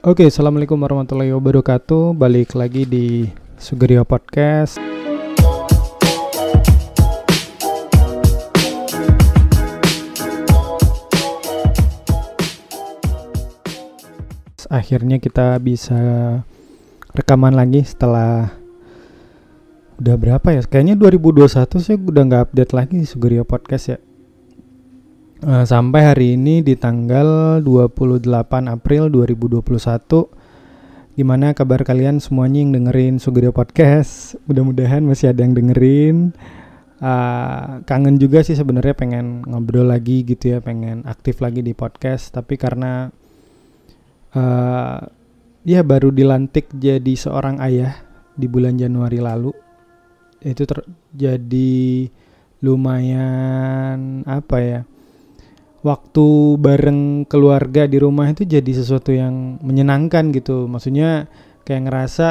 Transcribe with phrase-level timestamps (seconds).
[0.00, 2.16] Oke, assalamualaikum warahmatullahi wabarakatuh.
[2.16, 3.28] Balik lagi di
[3.60, 4.80] Sugerio Podcast.
[14.72, 16.00] Akhirnya kita bisa
[17.12, 18.56] rekaman lagi setelah
[20.00, 20.64] udah berapa ya?
[20.64, 24.00] Kayaknya 2021 saya udah nggak update lagi Sugerio Podcast ya.
[25.40, 28.28] Uh, sampai hari ini di tanggal 28
[28.68, 29.64] April 2021
[31.16, 34.36] Gimana kabar kalian semuanya yang dengerin Sugerio Podcast?
[34.44, 36.36] Mudah-mudahan masih ada yang dengerin.
[37.00, 42.36] Uh, Kangen juga sih sebenarnya pengen ngobrol lagi gitu ya Pengen aktif lagi di podcast.
[42.36, 43.08] Tapi karena
[44.36, 45.00] uh,
[45.64, 47.96] Ya baru dilantik jadi seorang ayah
[48.36, 49.56] Di bulan Januari lalu
[50.44, 52.12] Itu terjadi
[52.60, 54.80] lumayan apa ya
[55.80, 60.68] waktu bareng keluarga di rumah itu jadi sesuatu yang menyenangkan gitu.
[60.68, 61.28] Maksudnya
[61.64, 62.28] kayak ngerasa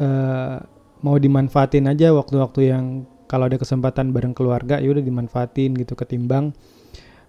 [0.00, 0.56] uh,
[1.04, 2.84] mau dimanfaatin aja waktu-waktu yang
[3.26, 6.54] kalau ada kesempatan bareng keluarga ya udah dimanfaatin gitu ketimbang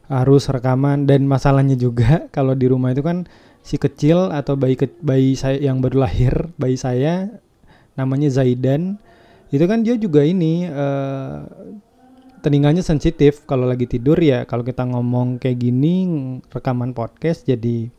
[0.08, 3.28] harus rekaman dan masalahnya juga kalau di rumah itu kan
[3.60, 7.28] si kecil atau bayi ke, bayi saya yang baru lahir bayi saya
[8.00, 9.02] namanya Zaidan
[9.52, 11.44] itu kan dia juga ini uh,
[12.48, 16.08] telinganya sensitif kalau lagi tidur ya kalau kita ngomong kayak gini
[16.48, 17.92] rekaman podcast jadi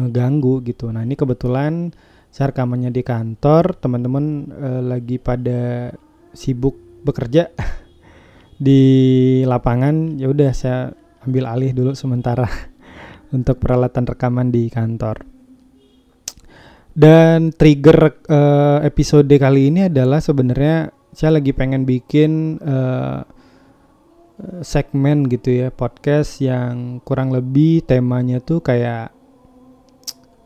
[0.00, 0.88] ngeganggu gitu.
[0.88, 1.92] Nah ini kebetulan
[2.32, 5.92] saya rekamannya di kantor teman-teman uh, lagi pada
[6.32, 7.52] sibuk bekerja
[8.64, 8.80] di
[9.44, 10.96] lapangan ya udah saya
[11.28, 12.48] ambil alih dulu sementara
[13.36, 15.28] untuk peralatan rekaman di kantor.
[16.96, 23.41] Dan trigger uh, episode kali ini adalah sebenarnya saya lagi pengen bikin uh,
[24.66, 29.14] segmen gitu ya podcast yang kurang lebih temanya tuh kayak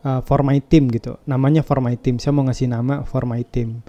[0.07, 1.17] uh, for my team gitu.
[1.25, 2.21] Namanya for my team.
[2.21, 3.81] Saya mau ngasih nama for my team.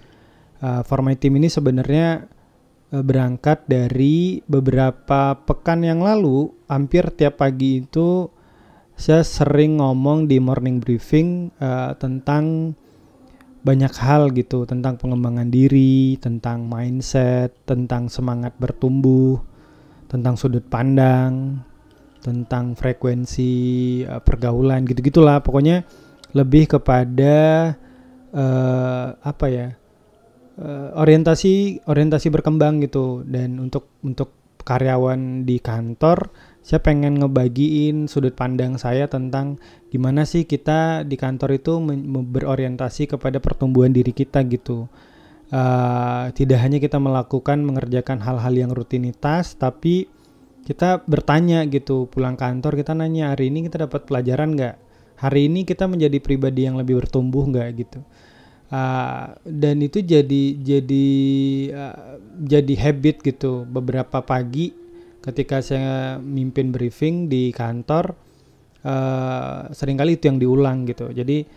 [0.58, 2.26] Uh, for my team ini sebenarnya
[2.90, 8.26] uh, berangkat dari beberapa pekan yang lalu hampir tiap pagi itu
[8.98, 12.74] saya sering ngomong di morning briefing uh, tentang
[13.62, 14.66] banyak hal gitu.
[14.66, 19.38] Tentang pengembangan diri, tentang mindset, tentang semangat bertumbuh,
[20.08, 21.62] tentang sudut pandang,
[22.24, 23.52] tentang frekuensi
[24.08, 25.44] uh, pergaulan gitu-gitulah.
[25.44, 25.84] Pokoknya
[26.34, 27.36] lebih kepada
[28.32, 29.68] uh, apa ya?
[30.58, 34.34] Uh, orientasi orientasi berkembang gitu dan untuk untuk
[34.66, 39.56] karyawan di kantor saya pengen ngebagiin sudut pandang saya tentang
[39.88, 41.80] gimana sih kita di kantor itu
[42.28, 44.84] berorientasi kepada pertumbuhan diri kita gitu
[45.52, 50.08] uh, tidak hanya kita melakukan mengerjakan hal-hal yang rutinitas tapi
[50.68, 54.76] kita bertanya gitu pulang kantor kita nanya hari ini kita dapat pelajaran nggak?
[55.18, 57.68] Hari ini kita menjadi pribadi yang lebih bertumbuh nggak?
[57.80, 58.00] gitu.
[58.68, 61.08] Uh, dan itu jadi jadi
[61.72, 63.64] uh, jadi habit gitu.
[63.64, 64.76] Beberapa pagi
[65.24, 68.12] ketika saya mimpin briefing di kantor
[68.84, 71.08] uh, sering kali itu yang diulang gitu.
[71.16, 71.48] Jadi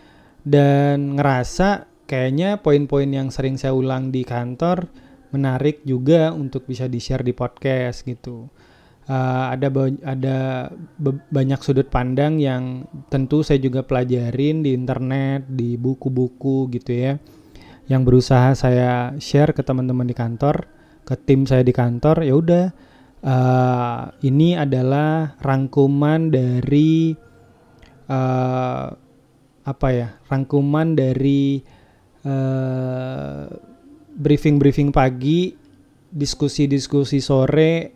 [0.48, 4.92] dan ngerasa kayaknya poin-poin yang sering saya ulang di kantor
[5.32, 8.52] menarik juga untuk bisa di-share di podcast gitu.
[9.08, 9.68] Uh, ada
[10.04, 10.38] ada
[11.32, 17.16] banyak sudut pandang yang tentu saya juga pelajarin di internet, di buku-buku gitu ya.
[17.88, 20.68] Yang berusaha saya share ke teman-teman di kantor,
[21.08, 22.66] ke tim saya di kantor, ya udah
[23.24, 27.16] uh, ini adalah rangkuman dari
[28.12, 28.88] uh,
[29.64, 30.08] apa ya?
[30.30, 31.81] Rangkuman dari
[32.26, 33.46] uh,
[34.16, 35.56] briefing-briefing pagi,
[36.12, 37.96] diskusi-diskusi sore,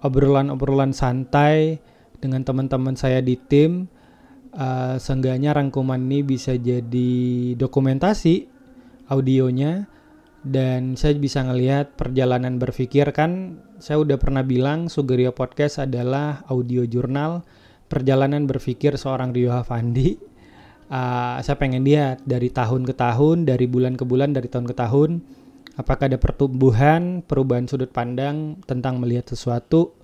[0.00, 1.78] obrolan-obrolan santai
[2.18, 3.90] dengan teman-teman saya di tim.
[4.54, 7.12] Uh, seenggaknya rangkuman ini bisa jadi
[7.58, 8.46] dokumentasi
[9.10, 9.90] audionya
[10.44, 16.84] dan saya bisa ngelihat perjalanan berpikir kan saya udah pernah bilang Sugerio Podcast adalah audio
[16.84, 17.42] jurnal
[17.88, 20.33] perjalanan berpikir seorang Rio Havandi
[20.90, 24.74] uh, saya pengen lihat dari tahun ke tahun, dari bulan ke bulan, dari tahun ke
[24.76, 25.10] tahun,
[25.78, 29.94] apakah ada pertumbuhan, perubahan sudut pandang tentang melihat sesuatu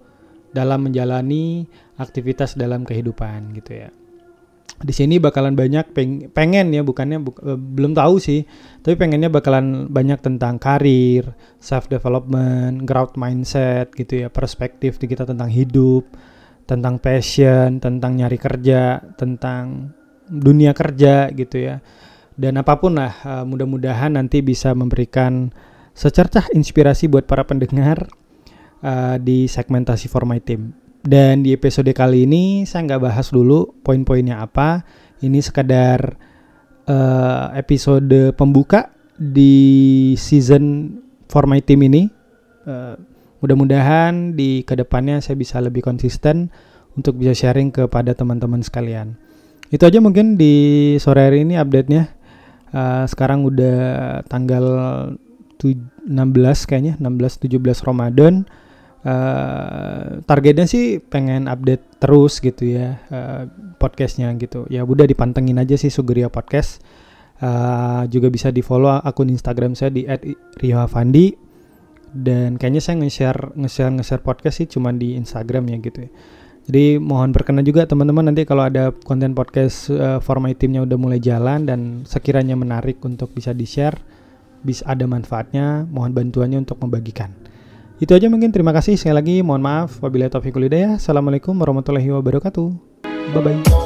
[0.51, 1.67] dalam menjalani
[1.99, 3.91] aktivitas dalam kehidupan gitu ya.
[4.81, 8.49] Di sini bakalan banyak peng pengen ya bukannya bu uh, belum tahu sih,
[8.81, 15.29] tapi pengennya bakalan banyak tentang karir, self development, growth mindset gitu ya, perspektif di kita
[15.29, 16.09] tentang hidup,
[16.65, 19.93] tentang passion, tentang nyari kerja, tentang
[20.31, 21.83] dunia kerja gitu ya.
[22.39, 25.53] Dan apa pun lah, uh, mudah-mudahan nanti bisa memberikan
[25.93, 28.09] secercah inspirasi buat para pendengar
[28.81, 30.73] uh, di segmentasi for my team.
[31.01, 34.85] Dan di episode kali ini saya nggak bahas dulu poin-poinnya apa.
[35.21, 36.17] Ini sekedar
[36.89, 38.89] uh, episode pembuka
[39.21, 40.97] di season
[41.29, 42.09] for my team ini.
[42.65, 42.97] Uh,
[43.45, 46.53] mudah-mudahan di ke depannya saya bisa lebih konsisten
[46.97, 49.17] untuk bisa sharing kepada teman-teman sekalian.
[49.71, 50.55] Itu aja mungkin di
[50.99, 52.11] sore hari ini update-nya.
[52.71, 53.79] Uh, sekarang udah
[54.27, 54.65] tanggal
[55.63, 58.47] 16 kayaknya 16 17 Ramadan.
[59.01, 63.49] Uh, targetnya sih pengen update terus gitu ya uh,
[63.81, 66.85] podcastnya gitu ya udah dipantengin aja sih Sugeria Podcast
[67.41, 70.05] uh, juga bisa di follow akun Instagram saya di
[70.61, 71.33] @riohavandi
[72.13, 76.11] dan kayaknya saya nge-share nge-share nge-share podcast sih cuma di Instagram ya gitu ya
[76.71, 80.95] jadi mohon berkenan juga teman-teman nanti kalau ada konten podcast uh, for my teamnya udah
[80.95, 83.99] mulai jalan dan sekiranya menarik untuk bisa di-share
[84.63, 87.35] bisa ada manfaatnya mohon bantuannya untuk membagikan.
[88.01, 88.49] Itu aja mungkin.
[88.49, 89.37] Terima kasih sekali lagi.
[89.45, 89.91] Mohon maaf.
[90.01, 90.57] Wabillahi taufiq
[90.97, 92.69] assalamualaikum warahmatullahi wabarakatuh.
[93.35, 93.80] Bye bye